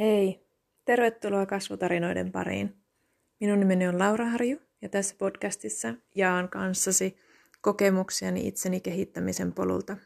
Hei, 0.00 0.46
tervetuloa 0.84 1.46
kasvutarinoiden 1.46 2.32
pariin. 2.32 2.76
Minun 3.40 3.60
nimeni 3.60 3.88
on 3.88 3.98
Laura 3.98 4.26
Harju 4.26 4.58
ja 4.82 4.88
tässä 4.88 5.14
podcastissa 5.18 5.94
jaan 6.14 6.48
kanssasi 6.48 7.16
kokemuksiani 7.60 8.48
itseni 8.48 8.80
kehittämisen 8.80 9.52
polulta. 9.52 9.96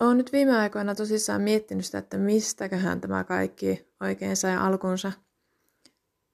Olen 0.00 0.16
nyt 0.16 0.32
viime 0.32 0.56
aikoina 0.56 0.94
tosissaan 0.94 1.42
miettinyt 1.42 1.84
sitä, 1.84 1.98
että 1.98 2.18
mistäköhän 2.18 3.00
tämä 3.00 3.24
kaikki 3.24 3.88
oikein 4.00 4.36
sai 4.36 4.56
alkunsa. 4.56 5.12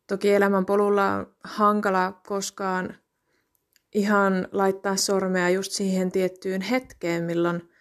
Toki 0.06 0.34
elämän 0.34 0.66
polulla 0.66 1.12
on 1.12 1.34
hankala 1.44 2.20
koskaan 2.26 2.94
ihan 3.94 4.48
laittaa 4.52 4.96
sormea 4.96 5.50
just 5.50 5.72
siihen 5.72 6.12
tiettyyn 6.12 6.60
hetkeen, 6.60 7.24
milloin 7.24 7.71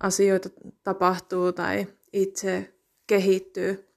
asioita 0.00 0.48
tapahtuu 0.82 1.52
tai 1.52 1.86
itse 2.12 2.74
kehittyy 3.06 3.94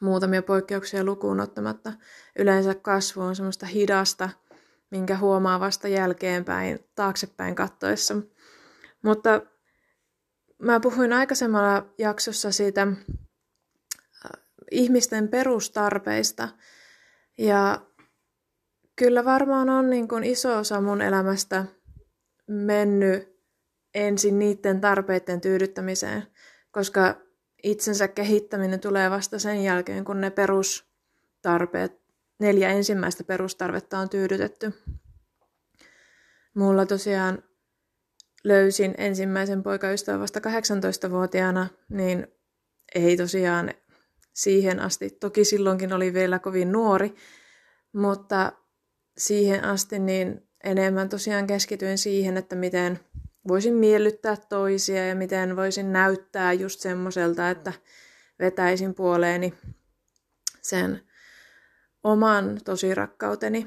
muutamia 0.00 0.42
poikkeuksia 0.42 1.04
lukuun 1.04 1.40
ottamatta. 1.40 1.92
Yleensä 2.38 2.74
kasvu 2.74 3.20
on 3.20 3.36
semmoista 3.36 3.66
hidasta, 3.66 4.30
minkä 4.90 5.18
huomaa 5.18 5.60
vasta 5.60 5.88
jälkeenpäin, 5.88 6.78
taaksepäin 6.94 7.54
kattoessa. 7.54 8.14
Mutta 9.02 9.42
mä 10.58 10.80
puhuin 10.80 11.12
aikaisemmalla 11.12 11.86
jaksossa 11.98 12.52
siitä 12.52 12.82
äh, 12.82 12.96
ihmisten 14.70 15.28
perustarpeista. 15.28 16.48
Ja 17.38 17.86
kyllä 18.96 19.24
varmaan 19.24 19.68
on 19.68 19.90
niin 19.90 20.08
kuin 20.08 20.24
iso 20.24 20.58
osa 20.58 20.80
mun 20.80 21.02
elämästä 21.02 21.64
mennyt 22.46 23.35
ensin 23.96 24.38
niiden 24.38 24.80
tarpeiden 24.80 25.40
tyydyttämiseen, 25.40 26.22
koska 26.70 27.20
itsensä 27.62 28.08
kehittäminen 28.08 28.80
tulee 28.80 29.10
vasta 29.10 29.38
sen 29.38 29.64
jälkeen, 29.64 30.04
kun 30.04 30.20
ne 30.20 30.30
perustarpeet, 30.30 32.00
neljä 32.38 32.68
ensimmäistä 32.68 33.24
perustarvetta 33.24 33.98
on 33.98 34.08
tyydytetty. 34.08 34.72
Mulla 36.54 36.86
tosiaan 36.86 37.42
löysin 38.44 38.94
ensimmäisen 38.98 39.62
poikaystävän 39.62 40.20
vasta 40.20 40.40
18-vuotiaana, 40.40 41.66
niin 41.88 42.26
ei 42.94 43.16
tosiaan 43.16 43.74
siihen 44.32 44.80
asti, 44.80 45.10
toki 45.10 45.44
silloinkin 45.44 45.92
oli 45.92 46.14
vielä 46.14 46.38
kovin 46.38 46.72
nuori, 46.72 47.14
mutta 47.92 48.52
siihen 49.18 49.64
asti 49.64 49.98
niin 49.98 50.48
enemmän 50.64 51.08
tosiaan 51.08 51.46
keskityin 51.46 51.98
siihen, 51.98 52.36
että 52.36 52.56
miten 52.56 53.00
voisin 53.48 53.74
miellyttää 53.74 54.36
toisia 54.36 55.06
ja 55.06 55.14
miten 55.14 55.56
voisin 55.56 55.92
näyttää 55.92 56.52
just 56.52 56.80
semmoiselta, 56.80 57.50
että 57.50 57.72
vetäisin 58.38 58.94
puoleeni 58.94 59.54
sen 60.62 61.00
oman 62.04 62.60
tosi 62.64 62.94
rakkauteni. 62.94 63.66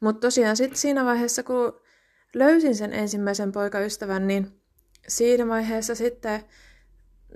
Mutta 0.00 0.20
tosiaan 0.20 0.56
sitten 0.56 0.78
siinä 0.78 1.04
vaiheessa, 1.04 1.42
kun 1.42 1.80
löysin 2.34 2.76
sen 2.76 2.92
ensimmäisen 2.92 3.52
poikaystävän, 3.52 4.26
niin 4.26 4.62
siinä 5.08 5.48
vaiheessa 5.48 5.94
sitten 5.94 6.44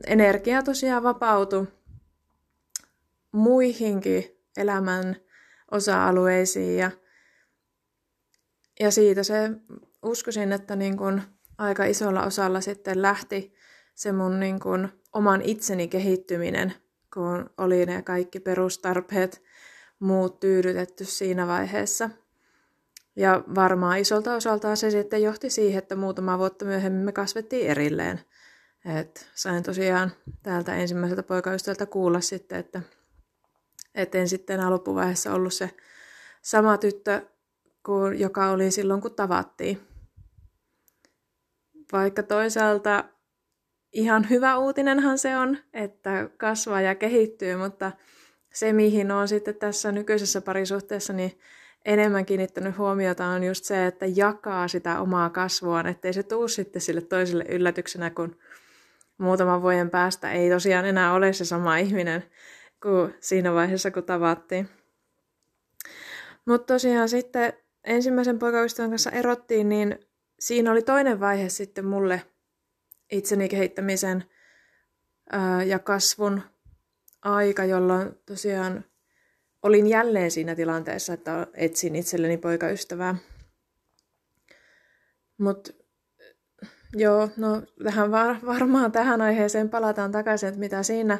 energia 0.06 0.62
tosiaan 0.62 1.02
vapautui 1.02 1.66
muihinkin 3.32 4.24
elämän 4.56 5.16
osa-alueisiin 5.70 6.78
ja, 6.78 6.90
ja 8.80 8.90
siitä 8.90 9.22
se 9.22 9.34
uskoisin, 10.06 10.52
että 10.52 10.76
niin 10.76 10.96
kun 10.96 11.22
aika 11.58 11.84
isolla 11.84 12.22
osalla 12.22 12.60
sitten 12.60 13.02
lähti 13.02 13.54
se 13.94 14.12
mun 14.12 14.40
niin 14.40 14.60
kun 14.60 14.88
oman 15.12 15.42
itseni 15.42 15.88
kehittyminen, 15.88 16.74
kun 17.14 17.50
oli 17.58 17.86
ne 17.86 18.02
kaikki 18.02 18.40
perustarpeet 18.40 19.42
muut 19.98 20.40
tyydytetty 20.40 21.04
siinä 21.04 21.46
vaiheessa. 21.46 22.10
Ja 23.16 23.44
varmaan 23.54 23.98
isolta 23.98 24.34
osaltaan 24.34 24.76
se 24.76 24.90
sitten 24.90 25.22
johti 25.22 25.50
siihen, 25.50 25.78
että 25.78 25.96
muutama 25.96 26.38
vuotta 26.38 26.64
myöhemmin 26.64 27.04
me 27.04 27.12
kasvettiin 27.12 27.70
erilleen. 27.70 28.20
Et 28.98 29.30
sain 29.34 29.62
tosiaan 29.62 30.12
täältä 30.42 30.74
ensimmäiseltä 30.74 31.22
poikaystävältä 31.22 31.86
kuulla 31.86 32.20
sitten, 32.20 32.58
että 32.58 32.82
et 33.94 34.14
en 34.14 34.28
sitten 34.28 34.70
loppuvaiheessa 34.70 35.34
ollut 35.34 35.54
se 35.54 35.70
sama 36.42 36.78
tyttö, 36.78 37.22
kuin, 37.82 38.20
joka 38.20 38.50
oli 38.50 38.70
silloin 38.70 39.00
kun 39.00 39.14
tavattiin. 39.14 39.95
Vaikka 41.92 42.22
toisaalta 42.22 43.04
ihan 43.92 44.30
hyvä 44.30 44.58
uutinenhan 44.58 45.18
se 45.18 45.36
on, 45.36 45.58
että 45.72 46.30
kasvaa 46.36 46.80
ja 46.80 46.94
kehittyy, 46.94 47.56
mutta 47.56 47.92
se 48.52 48.72
mihin 48.72 49.10
on 49.10 49.28
sitten 49.28 49.54
tässä 49.54 49.92
nykyisessä 49.92 50.40
parisuhteessa 50.40 51.12
niin 51.12 51.38
enemmän 51.84 52.26
kiinnittänyt 52.26 52.78
huomiota 52.78 53.26
on 53.26 53.44
just 53.44 53.64
se, 53.64 53.86
että 53.86 54.06
jakaa 54.16 54.68
sitä 54.68 55.00
omaa 55.00 55.30
kasvuaan, 55.30 55.86
ettei 55.86 56.12
se 56.12 56.22
tuu 56.22 56.48
sitten 56.48 56.82
sille 56.82 57.00
toiselle 57.00 57.44
yllätyksenä, 57.48 58.10
kun 58.10 58.36
muutaman 59.18 59.62
vuoden 59.62 59.90
päästä 59.90 60.32
ei 60.32 60.50
tosiaan 60.50 60.84
enää 60.86 61.12
ole 61.12 61.32
se 61.32 61.44
sama 61.44 61.76
ihminen 61.76 62.24
kuin 62.82 63.14
siinä 63.20 63.54
vaiheessa, 63.54 63.90
kun 63.90 64.04
tavattiin. 64.04 64.68
Mutta 66.46 66.74
tosiaan 66.74 67.08
sitten 67.08 67.52
ensimmäisen 67.84 68.38
poikaystävän 68.38 68.90
kanssa 68.90 69.10
erottiin, 69.10 69.68
niin 69.68 69.98
siinä 70.38 70.72
oli 70.72 70.82
toinen 70.82 71.20
vaihe 71.20 71.48
sitten 71.48 71.84
mulle 71.84 72.22
itseni 73.12 73.48
kehittämisen 73.48 74.24
ja 75.66 75.78
kasvun 75.78 76.42
aika, 77.22 77.64
jolloin 77.64 78.18
tosiaan 78.26 78.84
olin 79.62 79.86
jälleen 79.86 80.30
siinä 80.30 80.54
tilanteessa, 80.54 81.12
että 81.12 81.46
etsin 81.54 81.96
itselleni 81.96 82.36
poikaystävää. 82.36 83.14
Mutta 85.38 85.72
joo, 86.92 87.30
no 87.36 87.62
tähän 87.84 88.10
var, 88.10 88.36
varmaan 88.46 88.92
tähän 88.92 89.20
aiheeseen 89.20 89.68
palataan 89.68 90.12
takaisin, 90.12 90.48
että 90.48 90.60
mitä 90.60 90.82
siinä, 90.82 91.18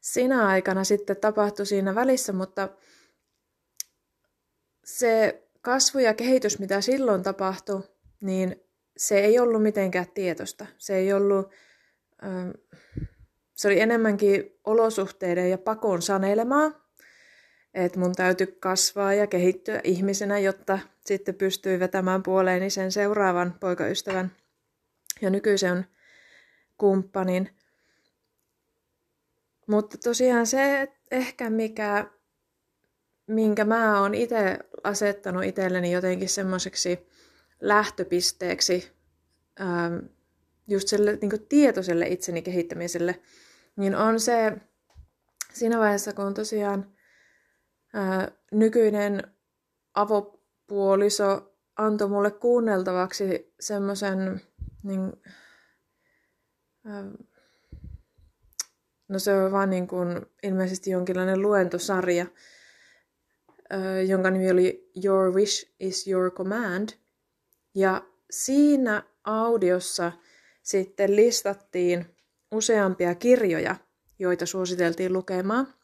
siinä 0.00 0.46
aikana 0.46 0.84
sitten 0.84 1.16
tapahtui 1.16 1.66
siinä 1.66 1.94
välissä, 1.94 2.32
mutta 2.32 2.68
se 4.84 5.42
kasvu 5.60 5.98
ja 5.98 6.14
kehitys, 6.14 6.58
mitä 6.58 6.80
silloin 6.80 7.22
tapahtui, 7.22 7.93
niin 8.24 8.56
se 8.96 9.18
ei 9.18 9.38
ollut 9.38 9.62
mitenkään 9.62 10.06
tietosta. 10.14 10.66
Se 10.78 10.96
ei 10.96 11.12
ollut, 11.12 11.50
ähm, 12.24 12.50
se 13.54 13.68
oli 13.68 13.80
enemmänkin 13.80 14.60
olosuhteiden 14.64 15.50
ja 15.50 15.58
pakon 15.58 16.02
sanelemaa, 16.02 16.70
että 17.74 17.98
mun 17.98 18.14
täytyy 18.14 18.46
kasvaa 18.46 19.14
ja 19.14 19.26
kehittyä 19.26 19.80
ihmisenä, 19.84 20.38
jotta 20.38 20.78
sitten 21.06 21.34
pystyy 21.34 21.80
vetämään 21.80 22.22
puoleeni 22.22 22.70
sen 22.70 22.92
seuraavan 22.92 23.56
poikaystävän 23.60 24.32
ja 25.20 25.30
nykyisen 25.30 25.86
kumppanin. 26.78 27.50
Mutta 29.66 29.98
tosiaan 29.98 30.46
se 30.46 30.88
ehkä, 31.10 31.50
mikä, 31.50 32.06
minkä 33.26 33.64
mä 33.64 34.00
oon 34.00 34.14
itse 34.14 34.58
asettanut 34.84 35.44
itselleni 35.44 35.92
jotenkin 35.92 36.28
semmoiseksi 36.28 37.06
lähtöpisteeksi 37.64 38.92
ähm, 39.60 39.96
just 40.68 40.88
sille 40.88 41.18
niin 41.20 41.46
tietoiselle 41.48 42.06
itseni 42.06 42.42
kehittämiselle, 42.42 43.20
niin 43.76 43.96
on 43.96 44.20
se 44.20 44.52
siinä 45.52 45.78
vaiheessa, 45.78 46.12
kun 46.12 46.34
tosiaan 46.34 46.92
äh, 47.96 48.28
nykyinen 48.52 49.22
avopuoliso 49.94 51.54
antoi 51.76 52.08
mulle 52.08 52.30
kuunneltavaksi 52.30 53.54
semmoisen, 53.60 54.40
niin, 54.82 55.12
äh, 56.86 57.04
no 59.08 59.18
se 59.18 59.34
on 59.34 59.52
vaan 59.52 59.70
niin 59.70 59.88
kuin 59.88 60.26
ilmeisesti 60.42 60.90
jonkinlainen 60.90 61.42
luentosarja, 61.42 62.26
jonka 64.06 64.30
nimi 64.30 64.50
oli 64.50 64.90
Your 65.04 65.34
Wish 65.34 65.74
is 65.80 66.08
Your 66.08 66.30
Command. 66.30 66.88
Ja 67.74 68.02
siinä 68.30 69.02
audiossa 69.24 70.12
sitten 70.62 71.16
listattiin 71.16 72.16
useampia 72.52 73.14
kirjoja, 73.14 73.76
joita 74.18 74.46
suositeltiin 74.46 75.12
lukemaan. 75.12 75.74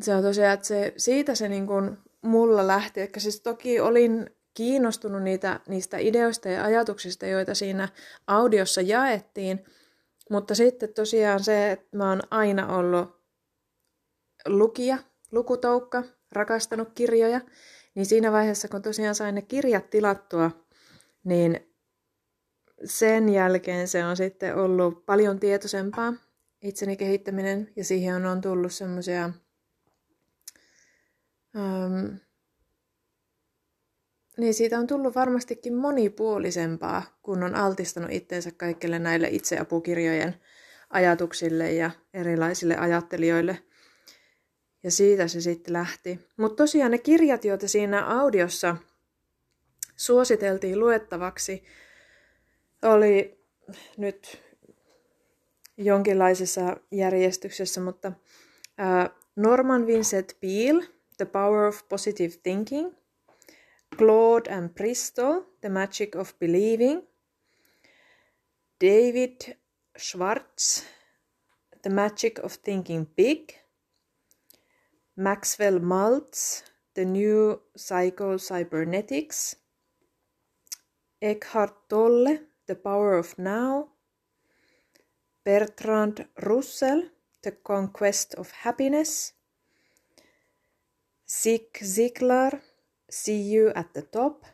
Se 0.00 0.14
on 0.14 0.22
tosiaan, 0.22 0.54
että 0.54 0.66
se, 0.66 0.92
siitä 0.96 1.34
se 1.34 1.48
niin 1.48 1.66
kuin 1.66 1.98
mulla 2.22 2.66
lähti. 2.66 3.00
Että 3.00 3.20
siis 3.20 3.40
toki 3.40 3.80
olin 3.80 4.30
kiinnostunut 4.54 5.22
niitä, 5.22 5.60
niistä 5.68 5.98
ideoista 5.98 6.48
ja 6.48 6.64
ajatuksista, 6.64 7.26
joita 7.26 7.54
siinä 7.54 7.88
audiossa 8.26 8.80
jaettiin, 8.80 9.64
mutta 10.30 10.54
sitten 10.54 10.94
tosiaan 10.94 11.44
se, 11.44 11.70
että 11.72 11.96
mä 11.96 12.08
oon 12.08 12.22
aina 12.30 12.76
ollut 12.76 13.24
lukija, 14.46 14.98
lukutoukka, 15.32 16.02
rakastanut 16.32 16.88
kirjoja, 16.94 17.40
niin 17.94 18.06
siinä 18.06 18.32
vaiheessa, 18.32 18.68
kun 18.68 18.82
tosiaan 18.82 19.14
sain 19.14 19.34
ne 19.34 19.42
kirjat 19.42 19.90
tilattua, 19.90 20.50
niin 21.24 21.74
sen 22.84 23.28
jälkeen 23.28 23.88
se 23.88 24.04
on 24.04 24.16
sitten 24.16 24.56
ollut 24.56 25.06
paljon 25.06 25.40
tietoisempaa 25.40 26.12
itseni 26.62 26.96
kehittäminen 26.96 27.72
ja 27.76 27.84
siihen 27.84 28.26
on 28.26 28.40
tullut 28.40 28.72
semmoisia 28.72 29.30
um, 31.56 32.18
niin 34.36 34.54
siitä 34.54 34.78
on 34.78 34.86
tullut 34.86 35.14
varmastikin 35.14 35.74
monipuolisempaa, 35.74 37.02
kun 37.22 37.42
on 37.42 37.54
altistanut 37.54 38.12
itseensä 38.12 38.50
kaikille 38.56 38.98
näille 38.98 39.28
itseapukirjojen 39.30 40.34
ajatuksille 40.90 41.72
ja 41.72 41.90
erilaisille 42.14 42.76
ajattelijoille. 42.76 43.58
Ja 44.84 44.90
siitä 44.90 45.28
se 45.28 45.40
sitten 45.40 45.72
lähti. 45.72 46.20
Mutta 46.36 46.56
tosiaan 46.56 46.90
ne 46.90 46.98
kirjat, 46.98 47.44
joita 47.44 47.68
siinä 47.68 48.06
audiossa 48.06 48.76
suositeltiin 49.96 50.78
luettavaksi, 50.78 51.64
oli 52.82 53.40
nyt 53.96 54.42
jonkinlaisessa 55.76 56.76
järjestyksessä, 56.90 57.80
mutta 57.80 58.12
Norman 59.36 59.86
Vincent 59.86 60.36
Peale, 60.40 60.84
The 61.16 61.24
Power 61.24 61.64
of 61.64 61.88
Positive 61.88 62.34
Thinking– 62.42 62.92
Claude 63.96 64.50
and 64.50 64.74
Bristol, 64.74 65.42
The 65.60 65.68
Magic 65.68 66.16
of 66.16 66.38
Believing, 66.38 67.02
David 68.80 69.56
Schwartz, 69.96 70.84
The 71.82 71.90
Magic 71.90 72.38
of 72.42 72.58
Thinking 72.62 73.06
Big, 73.16 73.52
Maxwell 75.16 75.78
Maltz, 75.78 76.64
The 76.94 77.04
New 77.04 77.60
Psycho-Cybernetics, 77.76 79.54
Eckhart 81.22 81.88
Tolle, 81.88 82.38
The 82.66 82.74
Power 82.74 83.16
of 83.16 83.38
Now, 83.38 83.90
Bertrand 85.44 86.26
Russell, 86.42 87.10
The 87.42 87.52
Conquest 87.52 88.34
of 88.34 88.50
Happiness, 88.50 89.34
Zig 91.30 91.72
Ziglar, 91.74 92.60
See 93.08 93.40
You 93.40 93.68
at 93.76 93.94
the 93.94 94.02
Top. 94.02 94.44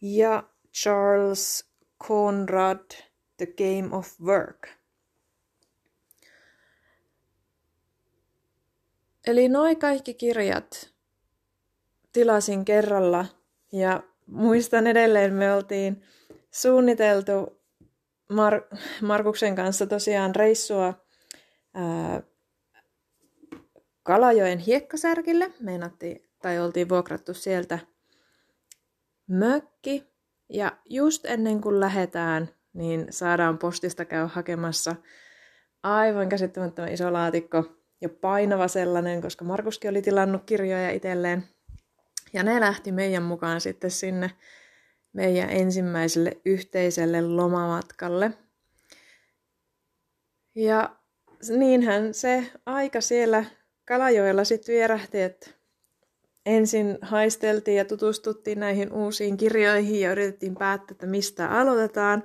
Ja 0.00 0.42
Charles 0.72 1.62
Conrad, 2.00 2.96
The 3.38 3.46
Game 3.46 3.92
of 3.92 4.18
Work. 4.18 4.81
Eli 9.26 9.48
noin 9.48 9.78
kaikki 9.78 10.14
kirjat 10.14 10.92
tilasin 12.12 12.64
kerralla 12.64 13.26
ja 13.72 14.02
muistan 14.26 14.86
edelleen 14.86 15.34
me 15.34 15.52
oltiin 15.52 16.02
suunniteltu 16.50 17.62
Mar- 18.32 18.78
Markuksen 19.02 19.56
kanssa 19.56 19.86
tosiaan 19.86 20.34
reissua 20.34 20.94
ää, 21.74 22.22
Kalajoen 24.02 24.58
hiekkasärkille. 24.58 25.52
Meinattiin, 25.60 26.28
tai 26.42 26.58
oltiin 26.58 26.88
vuokrattu 26.88 27.34
sieltä 27.34 27.78
mökki. 29.26 30.12
Ja 30.48 30.76
just 30.84 31.24
ennen 31.24 31.60
kuin 31.60 31.80
lähdetään, 31.80 32.48
niin 32.72 33.06
saadaan 33.10 33.58
postista 33.58 34.04
käy 34.04 34.26
hakemassa 34.26 34.96
aivan 35.82 36.28
käsittämättömän 36.28 36.92
iso 36.92 37.12
laatikko 37.12 37.81
ja 38.02 38.08
painava 38.08 38.68
sellainen, 38.68 39.22
koska 39.22 39.44
Markuskin 39.44 39.90
oli 39.90 40.02
tilannut 40.02 40.42
kirjoja 40.46 40.90
itselleen. 40.90 41.44
Ja 42.32 42.42
ne 42.42 42.60
lähti 42.60 42.92
meidän 42.92 43.22
mukaan 43.22 43.60
sitten 43.60 43.90
sinne 43.90 44.30
meidän 45.12 45.50
ensimmäiselle 45.50 46.36
yhteiselle 46.44 47.22
lomamatkalle. 47.22 48.30
Ja 50.54 50.96
niinhän 51.56 52.14
se 52.14 52.46
aika 52.66 53.00
siellä 53.00 53.44
Kalajoella 53.84 54.44
sitten 54.44 54.74
vierähti, 54.74 55.22
että 55.22 55.50
ensin 56.46 56.98
haisteltiin 57.02 57.76
ja 57.76 57.84
tutustuttiin 57.84 58.60
näihin 58.60 58.92
uusiin 58.92 59.36
kirjoihin 59.36 60.00
ja 60.00 60.12
yritettiin 60.12 60.54
päättää, 60.54 60.92
että 60.92 61.06
mistä 61.06 61.48
aloitetaan. 61.48 62.24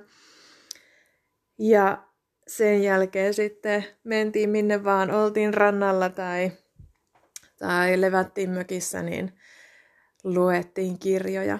Ja 1.58 2.07
sen 2.48 2.82
jälkeen 2.82 3.34
sitten 3.34 3.84
mentiin 4.04 4.50
minne 4.50 4.84
vaan 4.84 5.10
oltiin 5.10 5.54
rannalla 5.54 6.08
tai, 6.08 6.50
tai 7.58 8.00
levättiin 8.00 8.50
mökissä, 8.50 9.02
niin 9.02 9.32
luettiin 10.24 10.98
kirjoja. 10.98 11.58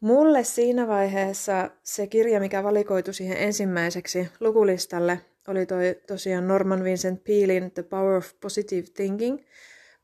Mulle 0.00 0.44
siinä 0.44 0.88
vaiheessa 0.88 1.70
se 1.82 2.06
kirja, 2.06 2.40
mikä 2.40 2.62
valikoitu 2.62 3.12
siihen 3.12 3.38
ensimmäiseksi 3.38 4.28
lukulistalle, 4.40 5.20
oli 5.48 5.66
toi 5.66 6.00
tosiaan 6.06 6.48
Norman 6.48 6.84
Vincent 6.84 7.24
Pealin 7.24 7.70
The 7.70 7.82
Power 7.82 8.16
of 8.16 8.32
Positive 8.40 8.86
Thinking, 8.94 9.38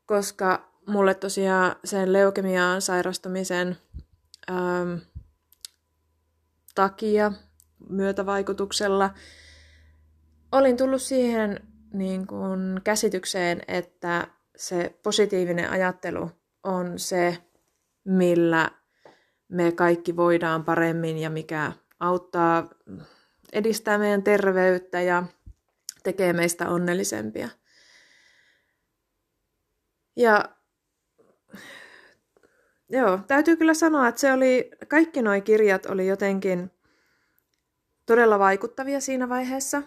koska 0.05 0.71
mulle 0.87 1.15
tosiaan 1.15 1.75
sen 1.83 2.13
leukemiaan 2.13 2.81
sairastumisen 2.81 3.77
ähm, 4.51 4.93
takia, 6.75 7.31
myötävaikutuksella, 7.89 9.09
olin 10.51 10.77
tullut 10.77 11.01
siihen 11.01 11.59
niin 11.93 12.27
kuin 12.27 12.81
käsitykseen, 12.83 13.61
että 13.67 14.27
se 14.55 14.99
positiivinen 15.03 15.69
ajattelu 15.69 16.31
on 16.63 16.99
se, 16.99 17.37
millä 18.05 18.71
me 19.47 19.71
kaikki 19.71 20.15
voidaan 20.15 20.65
paremmin 20.65 21.17
ja 21.17 21.29
mikä 21.29 21.71
auttaa 21.99 22.69
edistää 23.53 23.97
meidän 23.97 24.23
terveyttä 24.23 25.01
ja 25.01 25.23
tekee 26.03 26.33
meistä 26.33 26.69
onnellisempia. 26.69 27.49
Ja 30.15 30.45
joo, 32.89 33.19
täytyy 33.27 33.55
kyllä 33.55 33.73
sanoa, 33.73 34.07
että 34.07 34.21
se 34.21 34.33
oli, 34.33 34.71
kaikki 34.87 35.21
nuo 35.21 35.41
kirjat 35.41 35.85
oli 35.85 36.07
jotenkin 36.07 36.71
todella 38.09 38.39
vaikuttavia 38.39 38.99
siinä 38.99 39.29
vaiheessa. 39.29 39.81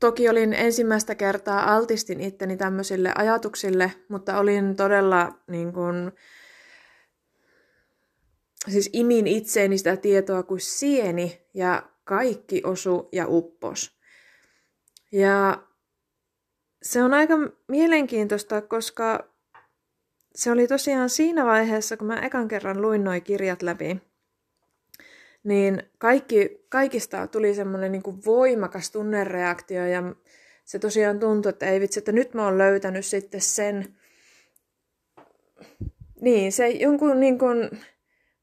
Toki 0.00 0.28
olin 0.28 0.52
ensimmäistä 0.52 1.14
kertaa 1.14 1.74
altistin 1.74 2.20
itteni 2.20 2.56
tämmöisille 2.56 3.12
ajatuksille, 3.14 3.92
mutta 4.08 4.38
olin 4.38 4.76
todella 4.76 5.38
niin 5.46 5.72
kuin, 5.72 6.12
siis 8.68 8.90
imin 8.92 9.26
itseeni 9.26 9.78
sitä 9.78 9.96
tietoa 9.96 10.42
kuin 10.42 10.60
sieni 10.60 11.46
ja 11.54 11.82
kaikki 12.04 12.62
osu 12.64 13.08
ja 13.12 13.26
uppos. 13.28 13.98
Ja 15.12 15.62
se 16.82 17.02
on 17.02 17.14
aika 17.14 17.34
mielenkiintoista, 17.68 18.62
koska 18.62 19.28
se 20.34 20.50
oli 20.50 20.66
tosiaan 20.66 21.10
siinä 21.10 21.46
vaiheessa, 21.46 21.96
kun 21.96 22.06
mä 22.06 22.20
ekan 22.20 22.48
kerran 22.48 22.82
luin 22.82 23.04
noi 23.04 23.20
kirjat 23.20 23.62
läpi, 23.62 24.07
niin 25.48 25.82
kaikki, 25.98 26.66
kaikista 26.68 27.26
tuli 27.26 27.54
semmoinen 27.54 27.92
niin 27.92 28.24
voimakas 28.24 28.90
tunnereaktio 28.90 29.86
ja 29.86 30.02
se 30.64 30.78
tosiaan 30.78 31.18
tuntui, 31.18 31.50
että 31.50 31.66
ei 31.66 31.80
vitsi, 31.80 31.98
että 31.98 32.12
nyt 32.12 32.34
mä 32.34 32.44
oon 32.44 32.58
löytänyt 32.58 33.06
sitten 33.06 33.40
sen, 33.40 33.94
niin 36.20 36.52
se 36.52 36.68
jonkun 36.68 37.20
niin 37.20 37.38
kuin, 37.38 37.70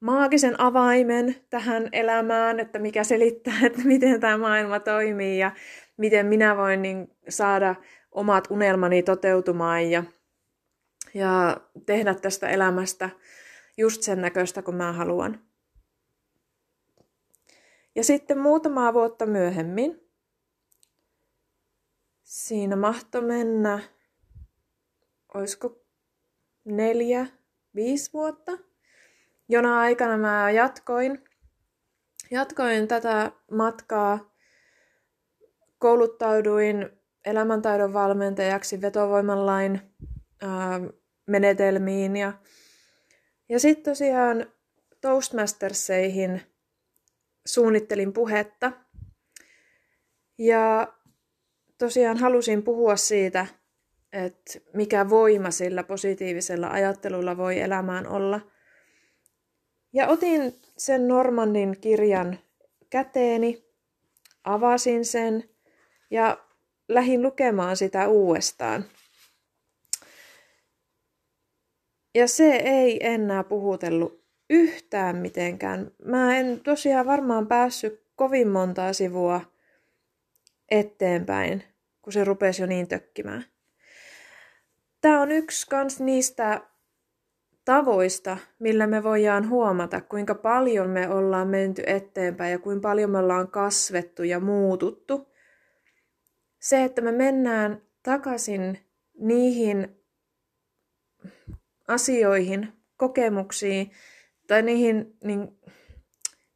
maagisen 0.00 0.60
avaimen 0.60 1.36
tähän 1.50 1.88
elämään, 1.92 2.60
että 2.60 2.78
mikä 2.78 3.04
selittää, 3.04 3.54
että 3.66 3.82
miten 3.84 4.20
tämä 4.20 4.38
maailma 4.38 4.80
toimii 4.80 5.38
ja 5.38 5.52
miten 5.96 6.26
minä 6.26 6.56
voin 6.56 6.82
niin 6.82 7.16
saada 7.28 7.74
omat 8.12 8.44
unelmani 8.50 9.02
toteutumaan 9.02 9.90
ja, 9.90 10.04
ja 11.14 11.60
tehdä 11.86 12.14
tästä 12.14 12.48
elämästä 12.48 13.10
just 13.76 14.02
sen 14.02 14.20
näköistä, 14.20 14.62
kun 14.62 14.74
mä 14.74 14.92
haluan. 14.92 15.45
Ja 17.96 18.04
sitten 18.04 18.38
muutamaa 18.38 18.94
vuotta 18.94 19.26
myöhemmin, 19.26 20.00
siinä 22.22 22.76
mahto 22.76 23.22
mennä, 23.22 23.78
olisiko 25.34 25.80
neljä, 26.64 27.26
viisi 27.74 28.12
vuotta, 28.12 28.52
jona 29.48 29.80
aikana 29.80 30.16
mä 30.16 30.50
jatkoin, 30.50 31.24
jatkoin 32.30 32.88
tätä 32.88 33.32
matkaa, 33.50 34.34
kouluttauduin 35.78 36.90
elämäntaidon 37.24 37.92
valmentajaksi 37.92 38.80
vetovoimanlain 38.80 39.80
ää, 40.42 40.80
menetelmiin 41.26 42.16
ja, 42.16 42.32
ja 43.48 43.60
sitten 43.60 43.92
tosiaan 43.92 44.46
Toastmasterseihin 45.00 46.55
suunnittelin 47.46 48.12
puhetta 48.12 48.72
ja 50.38 50.92
tosiaan 51.78 52.16
halusin 52.16 52.62
puhua 52.62 52.96
siitä, 52.96 53.46
että 54.12 54.58
mikä 54.74 55.10
voima 55.10 55.50
sillä 55.50 55.82
positiivisella 55.84 56.68
ajattelulla 56.68 57.36
voi 57.36 57.60
elämään 57.60 58.06
olla– 58.06 58.40
Ja 59.96 60.08
otin 60.08 60.60
sen 60.78 61.08
Normannin 61.08 61.80
kirjan 61.80 62.38
käteeni, 62.90 63.64
avasin 64.44 65.04
sen 65.04 65.50
ja 66.10 66.46
lähdin 66.88 67.22
lukemaan 67.22 67.76
sitä 67.76 68.08
uudestaan. 68.08 68.84
Ja 72.14 72.28
se 72.28 72.56
ei 72.56 73.06
enää 73.06 73.44
puhutellut 73.44 74.25
yhtään 74.50 75.16
mitenkään. 75.16 75.90
Mä 76.04 76.36
en 76.36 76.60
tosiaan 76.60 77.06
varmaan 77.06 77.46
päässyt 77.46 78.02
kovin 78.16 78.48
montaa 78.48 78.92
sivua 78.92 79.40
eteenpäin, 80.70 81.64
kun 82.02 82.12
se 82.12 82.24
rupesi 82.24 82.62
jo 82.62 82.66
niin 82.66 82.88
tökkimään. 82.88 83.44
Tämä 85.00 85.20
on 85.20 85.30
yksi 85.30 85.66
kans 85.68 86.00
niistä 86.00 86.60
tavoista, 87.64 88.36
millä 88.58 88.86
me 88.86 89.02
voidaan 89.02 89.48
huomata, 89.48 90.00
kuinka 90.00 90.34
paljon 90.34 90.90
me 90.90 91.08
ollaan 91.08 91.48
menty 91.48 91.82
eteenpäin 91.86 92.52
ja 92.52 92.58
kuinka 92.58 92.88
paljon 92.88 93.10
me 93.10 93.18
ollaan 93.18 93.48
kasvettu 93.48 94.22
ja 94.22 94.40
muututtu. 94.40 95.28
Se, 96.58 96.84
että 96.84 97.02
me 97.02 97.12
mennään 97.12 97.82
takaisin 98.02 98.78
niihin 99.18 100.00
asioihin, 101.88 102.72
kokemuksiin 102.96 103.90
tai 104.46 104.62
niihin, 104.62 105.16
niin, 105.24 105.58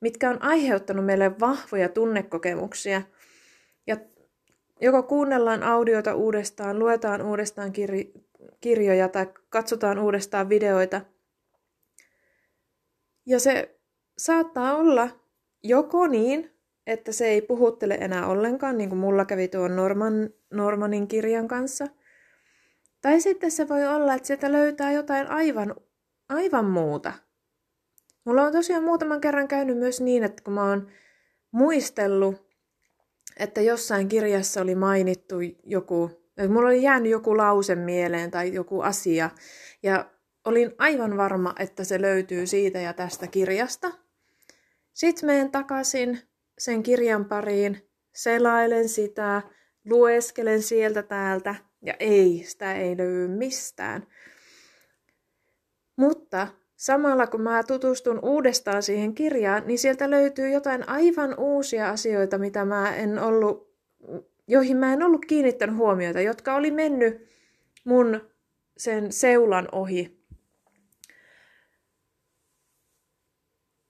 mitkä 0.01 0.31
on 0.31 0.43
aiheuttanut 0.43 1.05
meille 1.05 1.41
vahvoja 1.41 1.89
tunnekokemuksia. 1.89 3.03
Ja 3.87 3.97
joko 4.81 5.03
kuunnellaan 5.03 5.63
audiota 5.63 6.15
uudestaan, 6.15 6.79
luetaan 6.79 7.23
uudestaan 7.23 7.69
kir- 7.71 8.21
kirjoja 8.61 9.09
tai 9.09 9.27
katsotaan 9.49 9.99
uudestaan 9.99 10.49
videoita. 10.49 11.01
Ja 13.27 13.41
se 13.41 13.79
saattaa 14.19 14.77
olla 14.77 15.09
joko 15.63 16.07
niin, 16.07 16.51
että 16.87 17.13
se 17.13 17.27
ei 17.27 17.43
puhuttele 17.43 17.95
enää 17.95 18.27
ollenkaan, 18.27 18.79
niin 18.79 18.89
kuin 18.89 18.99
mulla 18.99 19.25
kävi 19.25 19.49
tuon 19.49 19.77
Norman, 19.77 20.31
Normanin 20.51 21.09
kirjan 21.09 21.49
kanssa. 21.49 21.87
Tai 23.01 23.21
sitten 23.21 23.51
se 23.51 23.69
voi 23.69 23.87
olla, 23.87 24.15
että 24.15 24.27
sieltä 24.27 24.53
löytää 24.53 24.93
jotain 24.93 25.27
aivan, 25.27 25.75
aivan 26.29 26.65
muuta. 26.65 27.13
Mulla 28.25 28.43
on 28.43 28.53
tosiaan 28.53 28.85
muutaman 28.85 29.21
kerran 29.21 29.49
käynyt 29.49 29.79
myös 29.79 30.01
niin, 30.01 30.25
että 30.25 30.43
kun 30.45 30.55
mä 30.55 30.69
oon 30.69 30.89
muistellut, 31.51 32.51
että 33.37 33.61
jossain 33.61 34.09
kirjassa 34.09 34.61
oli 34.61 34.75
mainittu 34.75 35.35
joku 35.65 36.21
Mulla 36.49 36.69
oli 36.69 36.83
jäänyt 36.83 37.11
joku 37.11 37.37
lause 37.37 37.75
mieleen 37.75 38.31
tai 38.31 38.55
joku 38.55 38.81
asia, 38.81 39.31
ja 39.83 40.11
olin 40.45 40.75
aivan 40.79 41.17
varma, 41.17 41.55
että 41.59 41.85
se 41.85 42.01
löytyy 42.01 42.47
siitä 42.47 42.81
ja 42.81 42.93
tästä 42.93 43.27
kirjasta. 43.27 43.93
Sitten 44.93 45.27
menen 45.27 45.51
takaisin 45.51 46.21
sen 46.59 46.83
kirjan 46.83 47.25
pariin, 47.25 47.89
selailen 48.15 48.89
sitä, 48.89 49.43
lueskelen 49.85 50.63
sieltä 50.63 51.03
täältä, 51.03 51.55
ja 51.83 51.95
ei, 52.01 52.43
sitä 52.47 52.75
ei 52.75 52.97
löydy 52.97 53.29
mistään. 53.29 54.07
Mutta 55.97 56.49
samalla 56.81 57.27
kun 57.27 57.41
mä 57.41 57.63
tutustun 57.63 58.19
uudestaan 58.23 58.83
siihen 58.83 59.15
kirjaan, 59.15 59.63
niin 59.67 59.79
sieltä 59.79 60.11
löytyy 60.11 60.51
jotain 60.51 60.89
aivan 60.89 61.35
uusia 61.39 61.89
asioita, 61.89 62.39
mitä 62.39 62.65
mä 62.65 62.97
en 62.97 63.19
ollut 63.19 63.71
joihin 64.49 64.77
mä 64.77 64.93
en 64.93 65.03
ollut 65.03 65.25
kiinnittänyt 65.27 65.77
huomiota, 65.77 66.21
jotka 66.21 66.55
oli 66.55 66.71
mennyt 66.71 67.29
mun 67.85 68.31
sen 68.77 69.13
seulan 69.13 69.69
ohi. 69.73 70.21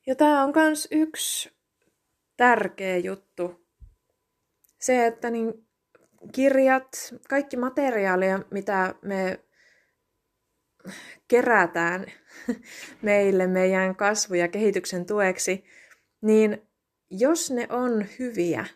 Ja 0.06 0.14
tämä 0.14 0.44
on 0.44 0.52
myös 0.54 0.88
yksi 0.90 1.50
tärkeä 2.37 2.97
juttu. 2.97 3.66
Se, 4.78 5.06
että 5.06 5.30
niin 5.30 5.66
kirjat, 6.32 7.14
kaikki 7.28 7.56
materiaalia, 7.56 8.40
mitä 8.50 8.94
me 9.02 9.40
kerätään 11.28 12.06
meille 13.02 13.46
meidän 13.46 13.96
kasvu- 13.96 14.34
ja 14.34 14.49
kehityksen 14.49 15.06
tueksi, 15.06 15.64
niin 16.20 16.68
jos 17.10 17.50
ne 17.50 17.66
on 17.70 18.06
hyviä, 18.18 18.66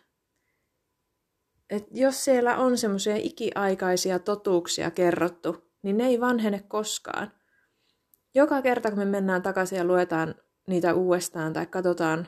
että 1.69 1.89
jos 1.91 2.25
siellä 2.25 2.57
on 2.57 2.77
semmoisia 2.77 3.15
ikiaikaisia 3.15 4.19
totuuksia 4.19 4.91
kerrottu, 4.91 5.71
niin 5.81 5.97
ne 5.97 6.05
ei 6.07 6.19
vanhene 6.19 6.63
koskaan. 6.67 7.31
Joka 8.35 8.61
kerta, 8.61 8.89
kun 8.89 8.99
me 8.99 9.05
mennään 9.05 9.41
takaisin 9.41 9.77
ja 9.77 9.85
luetaan 9.85 10.35
niitä 10.67 10.93
uudestaan 10.93 11.53
tai 11.53 11.65
katsotaan, 11.65 12.27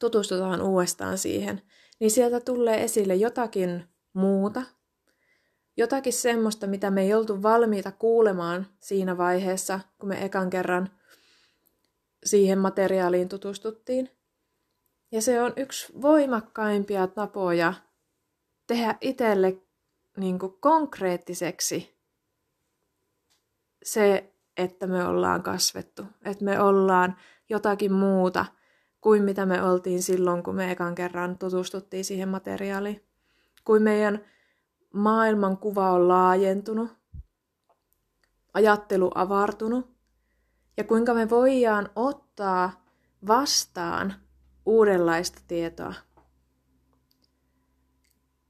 tutustutaan 0.00 0.62
uudestaan 0.62 1.18
siihen, 1.18 1.62
niin 2.00 2.10
sieltä 2.10 2.40
tulee 2.40 2.84
esille 2.84 3.14
jotakin 3.14 3.84
muuta, 4.12 4.62
jotakin 5.80 6.12
semmoista, 6.12 6.66
mitä 6.66 6.90
me 6.90 7.02
ei 7.02 7.14
oltu 7.14 7.42
valmiita 7.42 7.92
kuulemaan 7.92 8.66
siinä 8.80 9.16
vaiheessa, 9.18 9.80
kun 9.98 10.08
me 10.08 10.24
ekan 10.24 10.50
kerran 10.50 10.90
siihen 12.24 12.58
materiaaliin 12.58 13.28
tutustuttiin. 13.28 14.10
Ja 15.12 15.22
se 15.22 15.42
on 15.42 15.52
yksi 15.56 15.92
voimakkaimpia 16.02 17.06
tapoja 17.06 17.74
tehdä 18.66 18.94
itselle 19.00 19.56
niin 20.16 20.38
kuin 20.38 20.52
konkreettiseksi 20.60 21.96
se, 23.82 24.32
että 24.56 24.86
me 24.86 25.04
ollaan 25.04 25.42
kasvettu, 25.42 26.02
että 26.24 26.44
me 26.44 26.60
ollaan 26.60 27.16
jotakin 27.48 27.92
muuta 27.92 28.46
kuin 29.00 29.22
mitä 29.22 29.46
me 29.46 29.62
oltiin 29.62 30.02
silloin, 30.02 30.42
kun 30.42 30.54
me 30.54 30.70
ekan 30.70 30.94
kerran 30.94 31.38
tutustuttiin 31.38 32.04
siihen 32.04 32.28
materiaaliin. 32.28 33.04
Kuin 33.64 33.82
meidän 33.82 34.24
maailman 34.94 35.56
kuva 35.56 35.90
on 35.90 36.08
laajentunut, 36.08 36.90
ajattelu 38.54 39.10
avartunut 39.14 39.90
ja 40.76 40.84
kuinka 40.84 41.14
me 41.14 41.30
voidaan 41.30 41.90
ottaa 41.96 42.84
vastaan 43.26 44.14
uudenlaista 44.66 45.40
tietoa. 45.48 45.94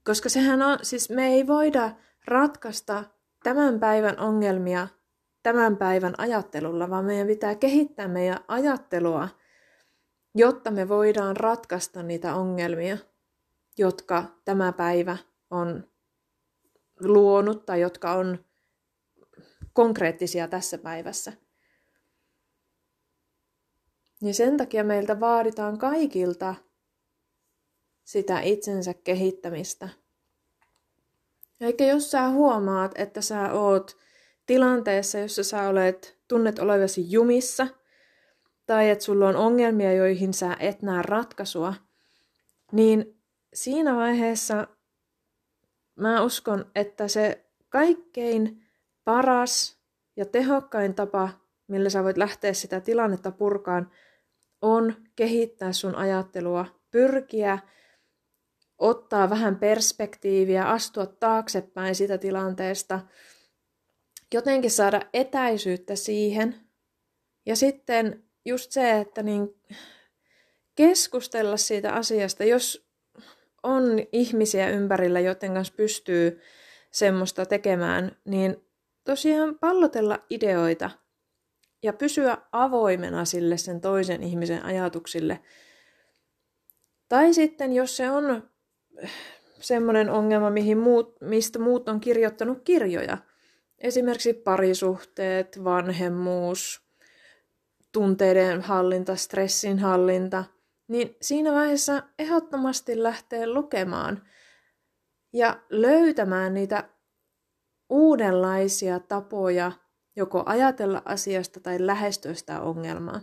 Koska 0.05 0.29
sehän 0.29 0.61
on, 0.61 0.79
siis 0.81 1.09
me 1.09 1.27
ei 1.27 1.47
voida 1.47 1.91
ratkaista 2.25 3.03
tämän 3.43 3.79
päivän 3.79 4.19
ongelmia 4.19 4.87
tämän 5.43 5.77
päivän 5.77 6.13
ajattelulla, 6.17 6.89
vaan 6.89 7.05
meidän 7.05 7.27
pitää 7.27 7.55
kehittää 7.55 8.07
meidän 8.07 8.39
ajattelua, 8.47 9.29
jotta 10.35 10.71
me 10.71 10.89
voidaan 10.89 11.37
ratkaista 11.37 12.03
niitä 12.03 12.35
ongelmia, 12.35 12.97
jotka 13.77 14.23
tämä 14.45 14.71
päivä 14.71 15.17
on 15.49 15.90
luonut 17.03 17.65
tai 17.65 17.81
jotka 17.81 18.11
on 18.11 18.45
konkreettisia 19.73 20.47
tässä 20.47 20.77
päivässä. 20.77 21.33
Niin 24.21 24.33
sen 24.33 24.57
takia 24.57 24.83
meiltä 24.83 25.19
vaaditaan 25.19 25.77
kaikilta 25.77 26.55
sitä 28.03 28.41
itsensä 28.41 28.93
kehittämistä. 28.93 29.89
Eikä 31.61 31.85
jos 31.85 32.11
sä 32.11 32.29
huomaat, 32.29 32.91
että 32.95 33.21
sä 33.21 33.53
oot 33.53 33.97
tilanteessa, 34.45 35.19
jossa 35.19 35.43
sä 35.43 35.69
olet, 35.69 36.19
tunnet 36.27 36.59
olevasi 36.59 37.11
jumissa, 37.11 37.67
tai 38.65 38.89
että 38.89 39.05
sulla 39.05 39.27
on 39.27 39.35
ongelmia, 39.35 39.93
joihin 39.93 40.33
sä 40.33 40.57
et 40.59 40.81
näe 40.81 41.01
ratkaisua, 41.01 41.73
niin 42.71 43.21
siinä 43.53 43.95
vaiheessa 43.95 44.67
mä 46.01 46.23
uskon, 46.23 46.71
että 46.75 47.07
se 47.07 47.45
kaikkein 47.69 48.63
paras 49.03 49.81
ja 50.15 50.25
tehokkain 50.25 50.93
tapa, 50.93 51.29
millä 51.67 51.89
sä 51.89 52.03
voit 52.03 52.17
lähteä 52.17 52.53
sitä 52.53 52.79
tilannetta 52.79 53.31
purkaan, 53.31 53.91
on 54.61 54.95
kehittää 55.15 55.73
sun 55.73 55.95
ajattelua, 55.95 56.65
pyrkiä 56.91 57.59
ottaa 58.77 59.29
vähän 59.29 59.55
perspektiiviä, 59.55 60.69
astua 60.69 61.05
taaksepäin 61.05 61.95
sitä 61.95 62.17
tilanteesta, 62.17 62.99
jotenkin 64.33 64.71
saada 64.71 65.01
etäisyyttä 65.13 65.95
siihen. 65.95 66.55
Ja 67.45 67.55
sitten 67.55 68.23
just 68.45 68.71
se, 68.71 68.99
että 68.99 69.23
niin 69.23 69.61
keskustella 70.75 71.57
siitä 71.57 71.93
asiasta, 71.93 72.43
jos 72.43 72.90
on 73.63 73.83
ihmisiä 74.11 74.69
ympärillä, 74.69 75.19
joiden 75.19 75.53
kanssa 75.53 75.73
pystyy 75.77 76.41
semmoista 76.91 77.45
tekemään, 77.45 78.17
niin 78.25 78.57
tosiaan 79.03 79.59
pallotella 79.59 80.19
ideoita 80.29 80.89
ja 81.83 81.93
pysyä 81.93 82.37
avoimena 82.51 83.25
sille 83.25 83.57
sen 83.57 83.81
toisen 83.81 84.23
ihmisen 84.23 84.65
ajatuksille. 84.65 85.39
Tai 87.09 87.33
sitten, 87.33 87.73
jos 87.73 87.97
se 87.97 88.09
on 88.11 88.49
semmoinen 89.59 90.09
ongelma, 90.09 90.49
mihin 90.49 90.77
muut, 90.77 91.21
mistä 91.21 91.59
muut 91.59 91.89
on 91.89 91.99
kirjoittanut 91.99 92.61
kirjoja. 92.63 93.17
Esimerkiksi 93.79 94.33
parisuhteet, 94.33 95.63
vanhemmuus, 95.63 96.81
tunteiden 97.91 98.61
hallinta, 98.61 99.15
stressin 99.15 99.79
hallinta, 99.79 100.43
niin 100.91 101.17
siinä 101.21 101.51
vaiheessa 101.51 102.03
ehdottomasti 102.19 103.03
lähtee 103.03 103.47
lukemaan 103.47 104.27
ja 105.33 105.61
löytämään 105.69 106.53
niitä 106.53 106.89
uudenlaisia 107.89 108.99
tapoja 108.99 109.71
joko 110.15 110.43
ajatella 110.45 111.01
asiasta 111.05 111.59
tai 111.59 111.87
lähestyä 111.87 112.33
sitä 112.33 112.61
ongelmaa. 112.61 113.21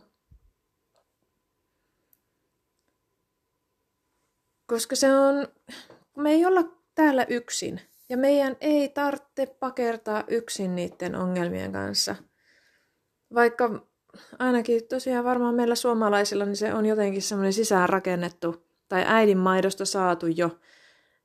Koska 4.67 4.97
se 4.97 5.13
on, 5.13 5.49
me 6.17 6.31
ei 6.31 6.47
olla 6.47 6.63
täällä 6.95 7.27
yksin 7.29 7.81
ja 8.09 8.17
meidän 8.17 8.57
ei 8.61 8.89
tarvitse 8.89 9.47
pakertaa 9.47 10.25
yksin 10.29 10.77
niiden 10.77 11.15
ongelmien 11.15 11.73
kanssa. 11.73 12.17
Vaikka 13.35 13.88
ainakin 14.39 14.89
tosiaan 14.89 15.25
varmaan 15.25 15.55
meillä 15.55 15.75
suomalaisilla 15.75 16.45
niin 16.45 16.57
se 16.57 16.75
on 16.75 16.87
jotenkin 16.87 17.23
semmoinen 17.23 17.53
sisäänrakennettu 17.53 18.67
tai 18.89 19.05
äidin 19.07 19.39
maidosta 19.39 19.85
saatu 19.85 20.27
jo, 20.27 20.59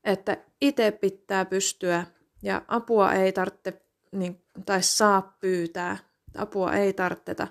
että 0.04 0.38
itse 0.62 0.92
pitää 0.92 1.46
pystyä 1.46 2.06
ja 2.42 2.62
apua 2.68 3.14
ei 3.14 3.32
tarvitse 3.32 3.82
niin, 4.12 4.46
tai 4.66 4.84
saa 4.84 5.38
pyytää. 5.40 5.98
Apua 6.38 6.74
ei 6.74 6.94
tarvita. 6.94 7.48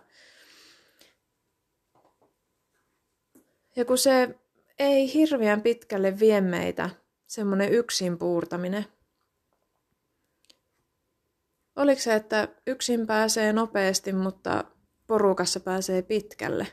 Ja 3.76 3.84
kun 3.84 3.98
se 3.98 4.38
ei 4.78 5.14
hirveän 5.14 5.62
pitkälle 5.62 6.18
vie 6.18 6.40
meitä, 6.40 6.90
semmoinen 7.26 7.72
yksin 7.72 8.18
puurtaminen. 8.18 8.86
Oliko 11.76 12.00
se, 12.00 12.14
että 12.14 12.48
yksin 12.66 13.06
pääsee 13.06 13.52
nopeasti, 13.52 14.12
mutta 14.12 14.64
porukassa 15.12 15.60
pääsee 15.60 16.02
pitkälle? 16.02 16.66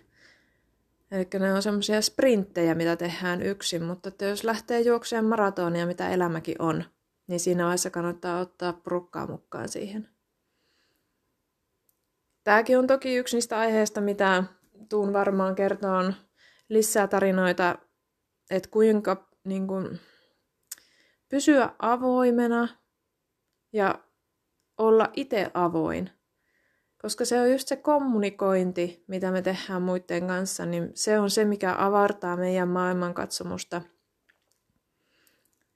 Eli 1.11 1.27
ne 1.39 1.53
on 1.53 1.61
semmoisia 1.61 2.01
sprinttejä, 2.01 2.75
mitä 2.75 2.95
tehdään 2.95 3.41
yksin, 3.41 3.83
mutta 3.83 4.09
että 4.09 4.25
jos 4.25 4.43
lähtee 4.43 4.81
juoksemaan 4.81 5.25
maratonia, 5.25 5.85
mitä 5.85 6.09
elämäkin 6.09 6.55
on, 6.59 6.83
niin 7.27 7.39
siinä 7.39 7.63
vaiheessa 7.63 7.89
kannattaa 7.89 8.39
ottaa 8.39 8.73
porukkaa 8.73 9.27
mukaan 9.27 9.69
siihen. 9.69 10.09
Tämäkin 12.43 12.79
on 12.79 12.87
toki 12.87 13.15
yksi 13.15 13.37
niistä 13.37 13.59
aiheista, 13.59 14.01
mitä 14.01 14.43
tuun 14.89 15.13
varmaan 15.13 15.55
kertoon 15.55 16.13
lisää 16.69 17.07
tarinoita, 17.07 17.75
että 18.49 18.69
kuinka 18.69 19.29
niin 19.43 19.67
kuin, 19.67 19.99
pysyä 21.29 21.69
avoimena 21.79 22.67
ja 23.73 23.99
olla 24.77 25.09
itse 25.13 25.51
avoin. 25.53 26.18
Koska 27.01 27.25
se 27.25 27.41
on 27.41 27.51
just 27.51 27.67
se 27.67 27.75
kommunikointi, 27.75 29.03
mitä 29.07 29.31
me 29.31 29.41
tehdään 29.41 29.81
muiden 29.81 30.27
kanssa, 30.27 30.65
niin 30.65 30.91
se 30.93 31.19
on 31.19 31.29
se, 31.29 31.45
mikä 31.45 31.75
avartaa 31.77 32.37
meidän 32.37 32.67
maailmankatsomusta. 32.67 33.81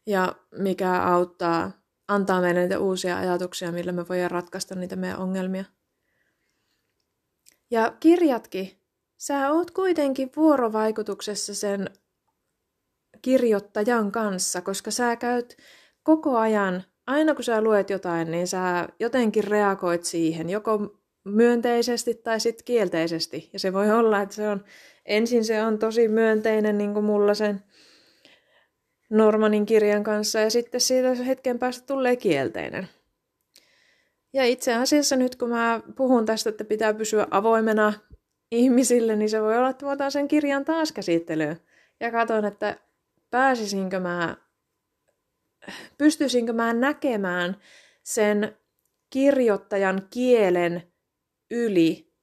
Ja 0.06 0.36
mikä 0.51 1.03
auttaa, 1.03 1.72
antaa 2.08 2.42
meille 2.42 2.62
niitä 2.62 2.80
uusia 2.80 3.18
ajatuksia, 3.18 3.72
millä 3.72 3.92
me 3.92 4.08
voidaan 4.10 4.32
ratkaista 4.32 4.75
niitä 4.75 4.96
meidän 4.96 5.20
ongelmia. 5.20 5.65
Ja 7.72 7.94
kirjatkin, 8.00 8.72
sä 9.18 9.51
oot 9.51 9.72
kuitenkin 9.72 10.32
vuorovaikutuksessa 10.36 11.56
sen 11.56 11.89
kirjoittajan 13.22 14.12
kanssa, 14.12 14.62
koska 14.62 14.92
sä 14.92 15.15
käyt 15.15 15.58
koko 16.03 16.38
ajan, 16.38 16.84
aina 17.08 17.36
kun 17.36 17.44
sä 17.44 17.62
luet 17.62 17.89
jotain, 17.89 18.32
niin 18.32 18.48
sä 18.48 18.88
jotenkin 19.00 19.44
reagoit 19.44 20.03
siihen, 20.03 20.50
joko 20.50 21.03
myönteisesti 21.24 22.15
tai 22.15 22.39
sitten 22.39 22.65
kielteisesti. 22.65 23.50
Ja 23.53 23.60
se 23.60 23.74
voi 23.74 23.92
olla, 23.92 24.22
että 24.22 24.36
se 24.36 24.50
on, 24.50 24.63
ensin 25.06 25.46
se 25.46 25.63
on 25.63 25.80
tosi 25.80 26.08
myönteinen, 26.08 26.77
niin 26.77 26.94
kuin 26.94 27.06
mulla 27.06 27.34
sen 27.34 27.63
Normanin 29.10 29.65
kirjan 29.65 30.04
kanssa, 30.04 30.39
ja 30.39 30.50
sitten 30.50 30.82
siitä 30.82 31.13
hetken 31.13 31.60
päästä 31.60 31.86
tulee 31.86 32.15
kielteinen. 32.15 32.88
Ja 34.34 34.45
itse 34.45 34.74
asiassa 34.74 35.15
nyt 35.15 35.36
kun 35.36 35.50
mä 35.50 35.82
puhun 35.95 36.26
tästä, 36.26 36.50
että 36.50 36.63
pitää 36.63 36.93
pysyä 36.93 37.28
avoimena 37.32 37.93
ihmisille, 38.52 39.15
niin 39.15 39.30
se 39.30 39.41
voi 39.41 39.58
olla, 39.58 39.69
että 39.69 39.86
mä 39.86 40.10
sen 40.10 40.28
kirjan 40.28 40.65
taas 40.65 40.91
käsittelyyn. 40.91 41.60
Ja 42.00 42.12
katson, 42.12 42.45
että 42.45 42.78
pääsisinkö 43.30 44.00
mä, 44.00 44.38
pystyisinkö 45.98 46.54
mä 46.54 46.74
näkemään 46.74 47.58
sen 48.04 48.58
kirjoittajan 49.10 50.08
kielen 50.10 50.92
yli 51.54 52.13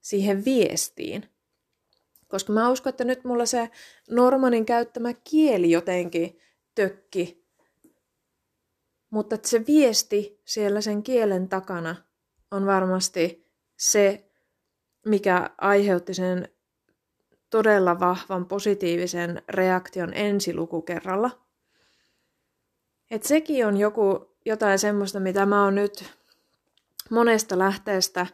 siihen 0.00 0.44
viestiin. 0.44 1.28
Koska 2.28 2.52
mä 2.52 2.70
uskon, 2.70 2.90
että 2.90 3.04
nyt 3.04 3.24
mulla 3.24 3.46
se 3.46 3.70
Normanin 4.10 4.66
käyttämä 4.66 5.14
kieli 5.24 5.70
jotenkin 5.70 6.38
tökki 6.74 7.48
mutta 9.10 9.34
että 9.34 9.48
se 9.48 9.66
viesti 9.66 10.40
siellä 10.44 10.80
sen 10.80 11.02
kielen 11.02 11.48
takana 11.48 11.96
on 12.50 12.66
varmasti 12.66 13.46
se, 13.76 14.30
mikä 15.06 15.50
aiheutti 15.58 16.14
sen 16.14 16.48
todella 17.50 18.00
vahvan 18.00 18.46
positiivisen 18.46 19.42
reaktion 19.48 20.14
ensilukukerralla. 20.14 21.30
Et 23.10 23.22
sekin 23.22 23.66
on 23.66 23.76
joku, 23.76 24.36
jotain 24.44 24.78
semmoista, 24.78 25.20
mitä 25.20 25.46
mä 25.46 25.64
oon 25.64 25.74
nyt 25.74 26.04
monesta 27.10 27.58
lähteestä 27.58 28.26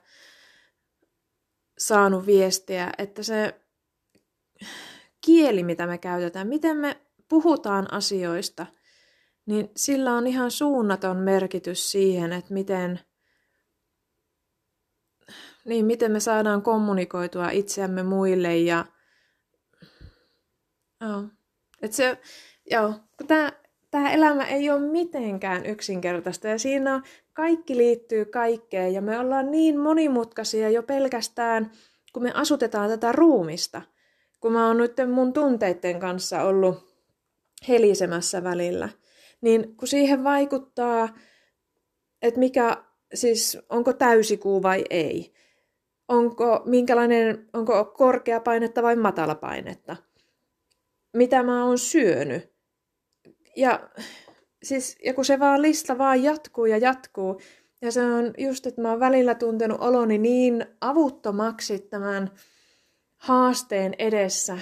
saanut 1.87 2.27
viestiä, 2.27 2.93
että 2.99 3.23
se 3.23 3.61
kieli, 5.27 5.63
mitä 5.63 5.87
me 5.87 5.99
käytetään, 5.99 6.49
miten 6.49 6.77
me 6.77 7.01
puhutaan 7.29 7.93
asioista– 7.93 8.67
niin 9.47 9.71
sillä 9.77 10.13
on 10.13 10.27
ihan 10.27 10.51
suunnaton 10.51 11.17
merkitys 11.17 11.91
siihen, 11.91 12.33
että 12.33 12.55
miten, 12.55 13.01
niin 15.65 15.87
miten 15.87 16.13
me 16.13 16.21
saadaan 16.21 16.63
kommunikoitua 16.63 17.51
itseämme 17.51 18.03
muille 18.03 18.57
ja 18.57 18.85
joo. 21.01 21.25
Et 21.83 21.93
se, 21.93 22.19
joo, 22.71 22.95
tämä, 23.27 23.53
tämä 23.91 24.13
elämä 24.13 24.45
ei 24.45 24.71
ole 24.71 24.81
mitenkään 24.81 25.67
yksinkertaista 25.67 26.49
ja 26.49 26.59
siinä 26.59 26.95
on, 26.95 27.03
kaikki 27.35 27.77
liittyy 27.77 28.25
kaikkeen 28.25 28.95
ja 28.95 29.03
me 29.03 29.19
ollaan 29.19 29.51
niin 29.51 29.79
monimutkaisia 29.79 30.71
jo 30.71 30.83
pelkästään, 30.83 31.71
kun 32.13 32.23
me 32.23 32.33
asutetaan 32.35 32.91
tätä 32.91 33.13
ruumista. 33.13 33.83
Kun 34.41 34.53
mä 34.53 34.67
oon 34.67 34.77
nyt 34.77 34.97
mun 35.13 35.33
tunteiden 35.33 36.01
kanssa 36.01 36.43
ollut 36.43 36.95
helisemässä 37.69 38.45
välillä– 38.45 38.89
niin 39.45 39.77
kun 39.77 39.89
siihen 39.89 40.25
vaikuttaa, 40.25 41.09
että 42.23 42.41
mikä, 42.41 42.85
siis 43.15 43.59
onko 43.69 43.93
täysikuu 43.93 44.63
vai 44.63 44.85
ei, 44.91 45.35
onko, 46.09 46.63
minkälainen, 46.65 47.49
onko 47.53 47.85
korkea 47.85 48.41
painetta 48.41 48.83
vai 48.83 48.97
matala 48.97 49.35
painetta, 49.35 49.97
mitä 51.13 51.43
mä 51.43 51.65
oon 51.65 51.79
syönyt. 51.79 52.55
Ja, 53.57 53.91
siis, 54.65 54.97
ja 55.05 55.15
kun 55.15 55.25
se 55.25 55.39
vaan 55.39 55.63
lista 55.63 55.99
vaan 55.99 56.23
jatkuu 56.23 56.67
ja 56.67 56.79
jatkuu, 56.79 57.41
ja 57.83 57.93
se 57.93 58.05
on 58.05 58.35
just, 58.39 58.67
että 58.67 58.81
mä 58.83 58.91
oon 58.91 59.01
välillä 59.01 59.35
tuntenut 59.35 59.81
oloni 59.81 60.19
niin 60.19 60.67
avuttomaksi 60.81 61.79
tämän 61.79 62.31
haasteen 63.17 63.95
edessä, 63.99 64.59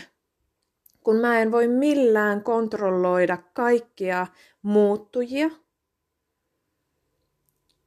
kun 1.05 1.17
mä 1.17 1.41
en 1.41 1.53
voi 1.53 1.69
millään 1.69 2.45
kontrolloida 2.45 3.39
kaikkia 3.53 4.27
muuttujia, 4.63 5.51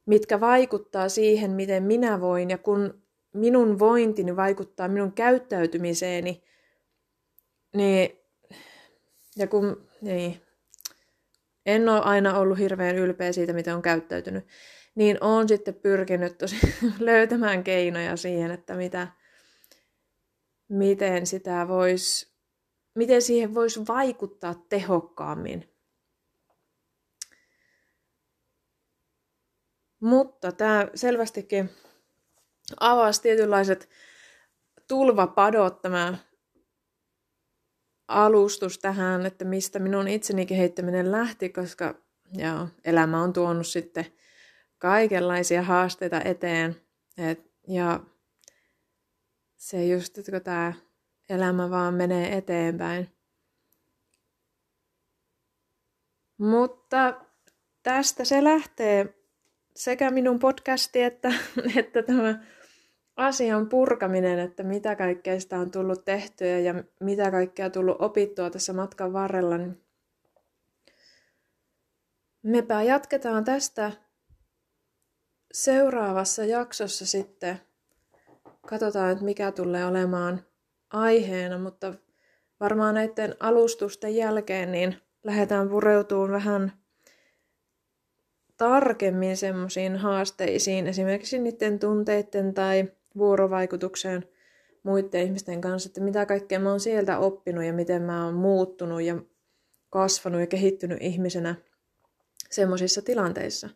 mitkä 0.06 0.40
vaikuttaa 0.40 1.08
siihen, 1.08 1.50
miten 1.50 1.82
minä 1.82 2.20
voin, 2.20 2.50
ja 2.50 2.58
kun 2.58 3.02
minun 3.32 3.78
vointini 3.78 4.36
vaikuttaa 4.36 4.88
minun 4.88 5.12
käyttäytymiseeni, 5.12 6.42
niin, 7.76 8.18
ja 9.36 9.46
kun, 9.46 9.88
niin, 10.00 10.45
en 11.66 11.88
ole 11.88 12.00
aina 12.00 12.38
ollut 12.38 12.58
hirveän 12.58 12.96
ylpeä 12.96 13.32
siitä, 13.32 13.52
miten 13.52 13.74
on 13.74 13.82
käyttäytynyt, 13.82 14.46
niin 14.94 15.18
olen 15.20 15.48
sitten 15.48 15.74
pyrkinyt 15.74 16.38
tosi 16.38 16.56
löytämään 16.98 17.64
keinoja 17.64 18.16
siihen, 18.16 18.50
että 18.50 18.74
mitä, 18.74 19.08
miten 20.68 21.26
sitä 21.26 21.68
voisi 21.68 22.36
miten 22.96 23.22
siihen 23.22 23.54
voisi 23.54 23.80
vaikuttaa 23.88 24.54
tehokkaammin. 24.68 25.72
Mutta 30.00 30.52
tämä 30.52 30.88
selvästikin 30.94 31.70
avasi 32.80 33.22
tietynlaiset 33.22 33.88
tulvapadot 34.88 35.82
tämä 35.82 36.18
alustus 38.08 38.78
tähän, 38.78 39.26
että 39.26 39.44
mistä 39.44 39.78
minun 39.78 40.08
itseni 40.08 40.46
kehittäminen 40.46 41.12
lähti, 41.12 41.48
koska 41.48 41.94
joo, 42.32 42.68
elämä 42.84 43.22
on 43.22 43.32
tuonut 43.32 43.66
sitten 43.66 44.06
kaikenlaisia 44.78 45.62
haasteita 45.62 46.20
eteen. 46.20 46.76
Et, 47.18 47.50
ja 47.68 48.00
se 49.56 49.86
just, 49.86 50.18
että 50.18 50.32
kun 50.32 50.40
tämä 50.40 50.72
elämä 51.28 51.70
vaan 51.70 51.94
menee 51.94 52.36
eteenpäin. 52.36 53.08
Mutta 56.38 57.20
tästä 57.82 58.24
se 58.24 58.44
lähtee 58.44 59.14
sekä 59.76 60.10
minun 60.10 60.38
podcasti 60.38 61.02
että, 61.02 61.32
että 61.80 62.02
tämä 62.02 62.44
asian 63.16 63.68
purkaminen, 63.68 64.38
että 64.38 64.62
mitä 64.62 64.96
kaikkea 64.96 65.40
sitä 65.40 65.58
on 65.58 65.70
tullut 65.70 66.04
tehtyä 66.04 66.58
ja 66.58 66.74
mitä 67.00 67.30
kaikkea 67.30 67.66
on 67.66 67.72
tullut 67.72 67.96
opittua 68.02 68.50
tässä 68.50 68.72
matkan 68.72 69.12
varrella. 69.12 69.58
Niin 69.58 69.82
mepä 72.42 72.82
jatketaan 72.82 73.44
tästä 73.44 73.92
seuraavassa 75.52 76.44
jaksossa 76.44 77.06
sitten. 77.06 77.60
Katsotaan, 78.66 79.12
että 79.12 79.24
mikä 79.24 79.52
tulee 79.52 79.86
olemaan 79.86 80.42
aiheena, 80.90 81.58
mutta 81.58 81.94
varmaan 82.60 82.94
näiden 82.94 83.34
alustusten 83.40 84.16
jälkeen 84.16 84.72
niin 84.72 84.96
lähdetään 85.24 85.68
pureutumaan 85.68 86.30
vähän 86.30 86.72
tarkemmin 88.56 89.36
semmoisiin 89.36 89.96
haasteisiin, 89.96 90.86
esimerkiksi 90.86 91.38
niiden 91.38 91.78
tunteiden 91.78 92.54
tai 92.54 92.84
vuorovaikutukseen 93.18 94.24
muiden 94.82 95.22
ihmisten 95.22 95.60
kanssa, 95.60 95.88
että 95.88 96.00
mitä 96.00 96.26
kaikkea 96.26 96.60
mä 96.60 96.70
oon 96.70 96.80
sieltä 96.80 97.18
oppinut 97.18 97.64
ja 97.64 97.72
miten 97.72 98.02
mä 98.02 98.24
oon 98.24 98.34
muuttunut 98.34 99.02
ja 99.02 99.18
kasvanut 99.90 100.40
ja 100.40 100.46
kehittynyt 100.46 100.98
ihmisenä 101.00 101.54
semmoisissa 102.50 103.02
tilanteissa. 103.02 103.68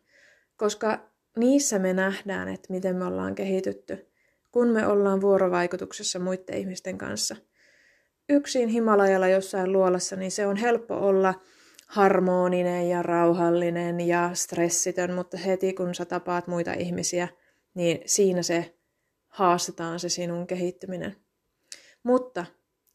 Koska 0.56 1.10
niissä 1.36 1.78
me 1.78 1.92
nähdään, 1.92 2.48
että 2.48 2.72
miten 2.72 2.96
me 2.96 3.04
ollaan 3.04 3.34
kehitytty, 3.34 4.06
kun 4.52 4.68
me 4.68 4.86
ollaan 4.86 5.20
vuorovaikutuksessa 5.20 6.18
muiden 6.18 6.56
ihmisten 6.56 6.98
kanssa. 6.98 7.36
Yksin 8.28 8.68
Himalajalla 8.68 9.28
jossain 9.28 9.72
luolassa, 9.72 10.16
niin 10.16 10.30
se 10.30 10.46
on 10.46 10.56
helppo 10.56 10.94
olla 10.94 11.34
harmoninen 11.86 12.88
ja 12.88 13.02
rauhallinen 13.02 14.00
ja 14.00 14.30
stressitön, 14.34 15.14
mutta 15.14 15.36
heti 15.36 15.72
kun 15.72 15.94
sä 15.94 16.04
tapaat 16.04 16.46
muita 16.46 16.72
ihmisiä, 16.72 17.28
niin 17.74 18.00
siinä 18.06 18.42
se 18.42 18.74
haastetaan 19.30 20.00
se 20.00 20.08
sinun 20.08 20.46
kehittyminen. 20.46 21.16
Mutta 22.02 22.46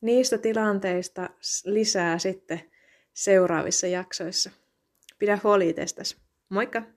niistä 0.02 0.38
tilanteista 0.38 1.30
lisää 1.66 2.20
sitten 2.20 2.62
seuraavissa 3.14 3.88
jaksoissa. 3.88 4.52
Pidä 5.20 5.40
huoli 5.44 5.70
itsestäsi. 5.70 6.18
Moikka! 6.50 6.95